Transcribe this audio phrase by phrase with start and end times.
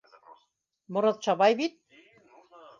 [0.97, 1.79] Моратша бай бит.